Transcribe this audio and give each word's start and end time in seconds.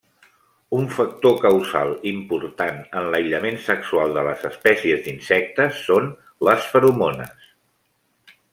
Un 0.77 0.85
factor 0.93 1.35
causal 1.43 1.91
important 2.11 2.79
en 3.01 3.11
l'aïllament 3.15 3.59
sexual 3.67 4.15
de 4.17 4.23
les 4.29 4.47
espècies 4.51 5.05
d'insectes 5.09 5.83
són 5.91 6.09
les 6.51 6.67
feromones. 6.73 7.47